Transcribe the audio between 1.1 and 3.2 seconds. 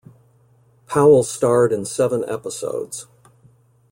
starred in seven episodes.